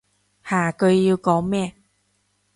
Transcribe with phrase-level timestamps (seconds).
[0.43, 1.75] 下句要講咩？